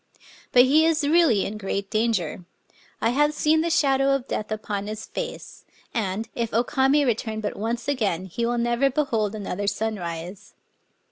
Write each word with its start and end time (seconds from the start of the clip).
But 0.51 0.63
he 0.63 0.83
is 0.83 1.03
really 1.07 1.45
in 1.45 1.59
great 1.59 1.91
danger. 1.91 2.45
I 3.01 3.11
have 3.11 3.35
seen 3.35 3.61
the 3.61 3.69
shadow 3.69 4.15
of 4.15 4.27
death 4.27 4.51
upon 4.51 4.87
his 4.87 5.05
fece; 5.05 5.63
and, 5.93 6.27
if 6.33 6.51
O 6.55 6.63
Kamc 6.63 7.05
return 7.05 7.39
but 7.39 7.55
once 7.55 7.87
again, 7.87 8.25
he 8.25 8.43
will 8.43 8.57
never 8.57 8.89
behold 8.89 9.35
another 9.35 9.67
sunrise. 9.67 10.55